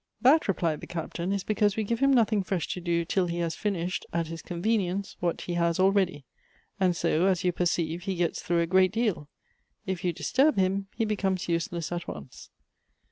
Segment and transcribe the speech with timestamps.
[0.21, 3.37] "That," replied the Captain," is because we give him nothing fresh to do till he
[3.37, 6.25] has finished, at his convenience, what he has already;
[6.79, 9.29] and so, as you perceive, he gets through a great deal.
[9.85, 12.49] If you disturb him, he becomes useless at once."